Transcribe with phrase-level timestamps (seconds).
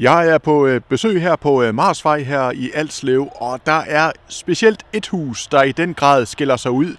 [0.00, 4.12] Jeg er på øh, besøg her på øh, Marsvej her i Alslev, og der er
[4.28, 6.96] specielt et hus, der i den grad skiller sig ud,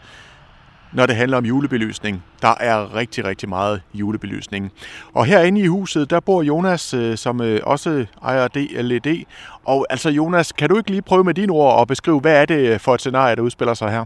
[0.94, 2.24] når det handler om julebelysning.
[2.42, 4.72] Der er rigtig, rigtig meget julebelysning.
[5.14, 9.26] Og herinde i huset, der bor Jonas, øh, som også ejer DLED.
[9.66, 12.46] Og altså Jonas, kan du ikke lige prøve med dine ord at beskrive, hvad er
[12.46, 14.06] det for et scenarie, der udspiller sig her?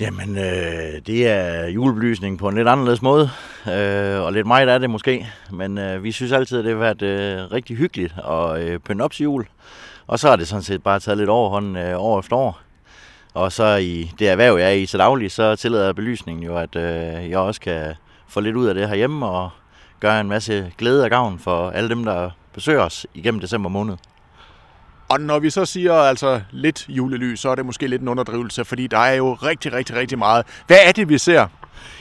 [0.00, 3.30] Jamen, øh, det er julebelysning på en lidt anderledes måde,
[3.66, 5.26] øh, og lidt meget er det måske.
[5.50, 9.02] Men øh, vi synes altid, at det har været øh, rigtig hyggeligt at øh, pynte
[9.02, 9.46] op til jul.
[10.06, 12.60] Og så har det sådan set bare taget lidt overhånd øh, år efter år.
[13.34, 16.76] Og så i det erhverv, jeg er i til daglig, så tillader belysningen jo, at
[16.76, 17.94] øh, jeg også kan
[18.28, 19.50] få lidt ud af det herhjemme og
[20.00, 23.96] gøre en masse glæde og gavn for alle dem, der besøger os igennem december måned.
[25.08, 28.64] Og når vi så siger altså lidt julelys, så er det måske lidt en underdrivelse,
[28.64, 30.46] fordi der er jo rigtig, rigtig, rigtig meget.
[30.66, 31.46] Hvad er det, vi ser?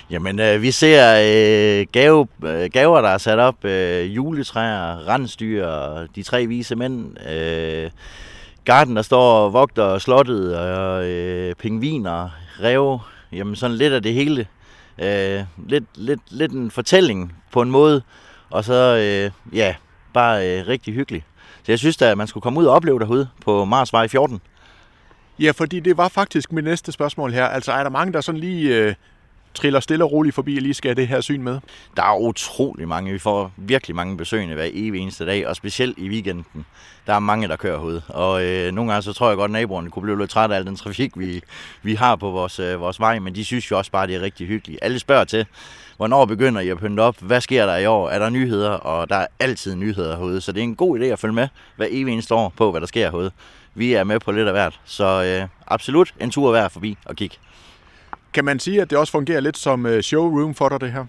[0.10, 3.66] Jamen, øh, vi ser øh, gave, øh, gaver, der er sat op.
[3.66, 5.68] Øh, juletræer, rensdyr,
[6.16, 7.30] de tre vise mænd.
[7.30, 7.92] Øh,
[8.66, 12.30] garden, der står og vogter slottet, og øh, pingviner,
[12.64, 13.00] rev.
[13.32, 14.48] Jamen, sådan lidt af det hele.
[15.00, 18.02] Øh, lidt, lidt, lidt en fortælling på en måde.
[18.50, 19.76] Og så, øh, ja,
[20.14, 21.26] bare øh, rigtig hyggeligt.
[21.66, 24.42] Så jeg synes at man skulle komme ud og opleve derude på Marsvej 14.
[25.40, 27.46] Ja, fordi det var faktisk mit næste spørgsmål her.
[27.46, 28.94] Altså er der mange, der sådan lige øh,
[29.56, 31.60] triller stille og roligt forbi og lige skal have det her syn med?
[31.98, 33.12] Der er utrolig mange.
[33.12, 36.66] Vi får virkelig mange besøgende hver evig eneste dag, og specielt i weekenden.
[37.08, 38.02] Der er mange, der kører herude.
[38.08, 40.60] Og øh, nogle gange så tror jeg godt, at naboerne kunne blive lidt trætte af
[40.60, 41.42] al den trafik, vi,
[41.84, 44.16] vi har på vores, øh, vores vej, men de synes jo også bare, at det
[44.16, 44.80] er rigtig hyggeligt.
[44.82, 45.46] Alle spørger til,
[45.98, 47.16] hvornår begynder I at pynte op?
[47.20, 48.10] Hvad sker der i år?
[48.10, 48.70] Er der nyheder?
[48.70, 51.48] Og der er altid nyheder herude, så det er en god idé at følge med
[51.76, 53.32] hver evig eneste år på, hvad der sker herude.
[53.74, 57.16] Vi er med på lidt af hvert, så øh, absolut en tur værd forbi og
[57.16, 57.36] kigge.
[58.36, 61.06] Kan man sige, at det også fungerer lidt som øh, showroom for dig, det her?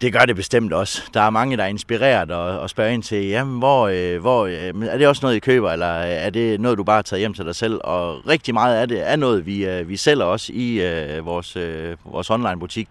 [0.00, 1.02] Det gør det bestemt også.
[1.14, 4.46] Der er mange, der er inspireret og, og spørger ind til, jamen, hvor, øh, hvor,
[4.46, 7.20] øh, er det også noget, I køber, eller er det noget, du bare har taget
[7.20, 7.80] hjem til dig selv?
[7.84, 11.56] Og rigtig meget af det er noget, vi, øh, vi sælger også i øh, vores,
[11.56, 12.88] øh, vores online-butik,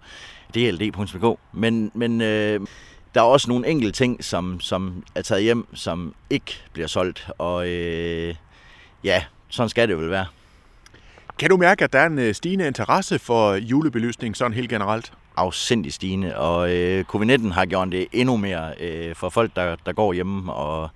[0.54, 1.40] dld.dk.
[1.54, 2.60] Men, men øh,
[3.16, 7.30] der er også nogle enkelte ting, som, som er taget hjem, som ikke bliver solgt.
[7.38, 8.36] Og øh,
[9.04, 10.26] ja, sådan skal det vel være.
[11.42, 15.14] Kan du mærke, at der er en øh, stigende interesse for julebelysning sådan helt generelt?
[15.38, 19.94] afsindig stigende, og øh, covid-19 har gjort det endnu mere øh, for folk, der, der
[19.94, 20.90] går hjemme, og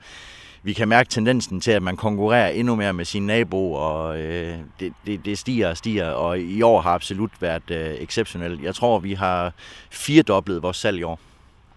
[0.64, 4.58] vi kan mærke tendensen til, at man konkurrerer endnu mere med sin nabo, og øh,
[4.80, 8.64] det, det, det stiger og stiger, og i år har absolut været øh, exceptionelt.
[8.64, 9.54] Jeg tror, vi har
[9.90, 11.20] firedoblet vores salg i år.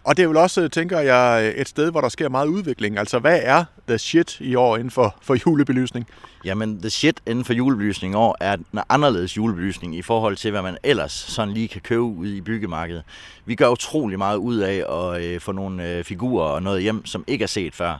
[0.04, 2.46] Og det er vel også, øh, tænker jeg, øh, et sted, hvor der sker meget
[2.46, 2.98] udvikling.
[2.98, 6.06] Altså, hvad er the shit i år inden for, for julebelysning?
[6.44, 10.50] Jamen, the shit inden for julebelysning i år er en anderledes julebelysning i forhold til,
[10.50, 13.02] hvad man ellers sådan lige kan købe ude i byggemarkedet.
[13.44, 17.06] Vi gør utrolig meget ud af at øh, få nogle øh, figurer og noget hjem,
[17.06, 17.98] som ikke er set før.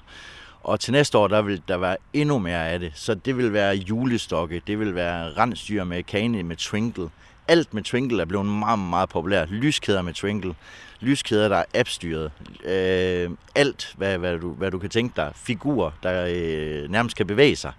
[0.62, 2.92] Og til næste år, der vil der være endnu mere af det.
[2.94, 7.08] Så det vil være julestokke, det vil være rensdyr med kane med twinkle.
[7.48, 9.50] Alt med twinkle er blevet meget, meget populært.
[9.50, 10.54] Lyskæder med twinkle
[11.00, 12.30] lyskæder, der er appstyret.
[12.64, 15.32] Øh, alt, hvad, hvad, du, hvad du kan tænke dig.
[15.34, 17.72] Figurer, der øh, nærmest kan bevæge sig.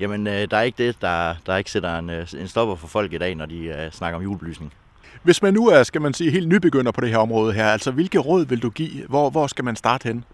[0.00, 2.86] Jamen, øh, der er ikke det, der, der ikke sætter en, øh, en stopper for
[2.86, 4.72] folk i dag, når de øh, snakker om julebelysning.
[5.22, 7.90] Hvis man nu er, skal man sige, helt nybegynder på det her område her, altså
[7.90, 9.06] hvilke råd vil du give?
[9.06, 10.24] Hvor, hvor skal man starte hen?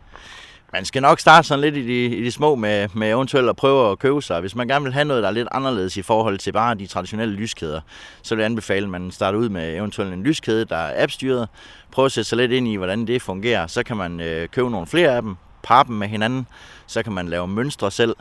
[0.75, 3.57] Man skal nok starte sådan lidt i de, i de små med, med eventuelt at
[3.57, 4.41] prøve at købe sig.
[4.41, 6.87] Hvis man gerne vil have noget, der er lidt anderledes i forhold til bare de
[6.87, 7.81] traditionelle lyskæder,
[8.23, 11.49] så vil jeg anbefale, at man starter ud med eventuelt en lyskæde, der er appstyret.
[11.91, 13.67] Prøv at sætte sig lidt ind i, hvordan det fungerer.
[13.67, 16.47] Så kan man øh, købe nogle flere af dem, parre dem med hinanden.
[16.87, 18.17] Så kan man lave mønstre selv.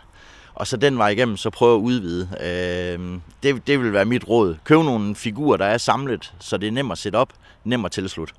[0.53, 2.29] Og så den vej igennem, så prøve at udvide.
[2.41, 4.55] Øh, det, det vil være mit råd.
[4.63, 7.29] Køb nogle figurer, der er samlet, så det er nemt at sætte op,
[7.63, 8.33] nemt at tilslutte.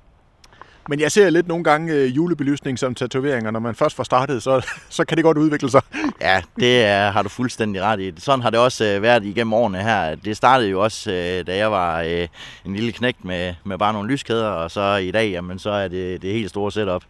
[0.89, 3.51] Men jeg ser lidt nogle gange øh, julebelysning som tatoveringer.
[3.51, 5.81] Når man først får startet, så, så kan det godt udvikle sig.
[6.21, 8.13] Ja, det er, har du fuldstændig ret i.
[8.17, 10.15] Sådan har det også øh, været igennem årene her.
[10.15, 12.27] Det startede jo også, øh, da jeg var øh,
[12.65, 15.87] en lille knægt med, med bare nogle lyskæder, og så i dag, jamen, så er
[15.87, 17.03] det det helt store setup,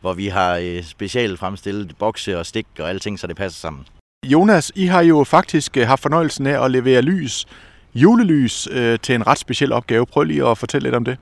[0.00, 3.86] hvor vi har øh, specielt fremstillet bokse og stik og alting, så det passer sammen.
[4.26, 7.46] Jonas, I har jo faktisk øh, haft fornøjelsen af at levere lys,
[7.94, 10.06] julelys, øh, til en ret speciel opgave.
[10.06, 11.16] Prøv lige at fortælle lidt om det.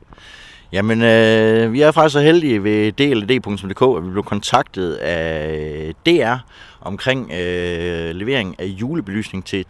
[0.73, 5.95] Jamen, øh, vi er faktisk så heldige ved dld.dk, at vi blev kontaktet af øh,
[6.07, 6.35] DR
[6.81, 9.65] omkring øh, levering af julebelysning til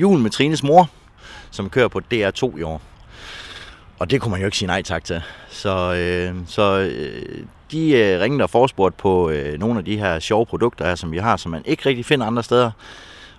[0.00, 0.88] julen med Trines mor,
[1.50, 2.82] som kører på DR2 i år.
[3.98, 5.22] Og det kunne man jo ikke sige nej tak til.
[5.48, 10.18] Så, øh, så øh, de øh, ringede og forespurgte på øh, nogle af de her
[10.18, 12.70] sjove produkter her, som vi har, som man ikke rigtig finder andre steder.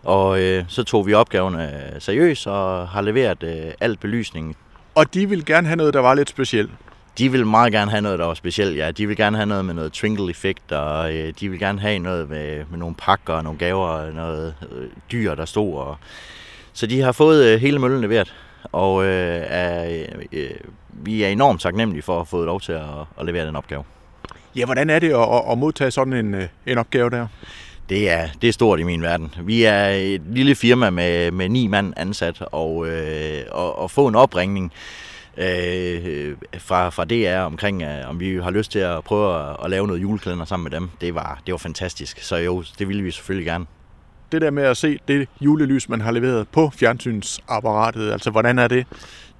[0.04, 1.70] Og øh, så tog vi opgaven øh,
[2.00, 4.58] seriøst og har leveret øh, alt belysning.
[4.96, 6.72] Og de ville gerne have noget, der var lidt specielt.
[7.18, 8.92] De vil meget gerne have noget, der var specielt, ja.
[8.92, 12.30] De vil gerne have noget med noget twinkle-effekt, og øh, de vil gerne have noget
[12.30, 15.74] med, med nogle pakker og nogle gaver og noget øh, dyr, der stod.
[15.74, 15.98] Og...
[16.74, 20.50] Så de har fået øh, hele møllen leveret, og øh, er, øh,
[20.90, 22.86] vi er enormt taknemmelige for at have fået lov til at,
[23.20, 23.84] at levere den opgave.
[24.56, 27.28] Ja, hvordan er det at, at modtage sådan en, øh, en opgave der?
[27.90, 29.34] Det er, det er stort i min verden.
[29.42, 34.08] Vi er et lille firma med, med ni mand ansat, og, øh, og, og få
[34.08, 39.04] en opringning øh, Øh, fra, fra DR omkring, øh, om vi har lyst til at
[39.04, 42.20] prøve at, at lave noget juleklæder sammen med dem, det var, det var fantastisk.
[42.20, 43.66] Så jo, det ville vi selvfølgelig gerne.
[44.32, 48.68] Det der med at se det julelys, man har leveret på fjernsynsapparatet, altså hvordan er
[48.68, 48.86] det?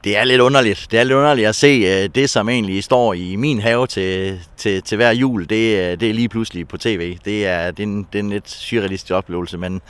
[0.04, 0.88] Det er lidt underligt.
[0.92, 4.40] Det er lidt underligt at se øh, det, som egentlig står i min have til,
[4.58, 7.18] til, til hver jul, det, øh, det er lige pludselig på tv.
[7.26, 9.82] Det er, det er, en, det er en lidt surrealistisk oplevelse, men,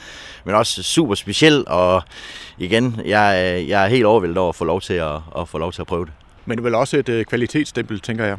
[0.44, 2.02] men også super speciel, og
[2.58, 5.58] igen, jeg, øh, jeg er helt overvældet over at få lov til at, at få
[5.58, 6.12] lov til at prøve det.
[6.46, 8.38] Men det er vel også et kvalitetsstempel, tænker jeg.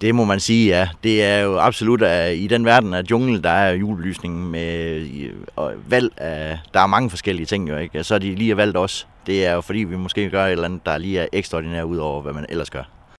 [0.00, 0.88] Det må man sige, ja.
[1.04, 5.72] Det er jo absolut, at i den verden af jungle, der er julelysningen med og
[5.88, 8.04] valg af, der er mange forskellige ting jo, ikke?
[8.04, 9.06] Så er de lige valgt os.
[9.26, 11.96] Det er jo fordi, vi måske gør et eller andet, der lige er ekstraordinært ud
[11.96, 12.82] over, hvad man ellers gør.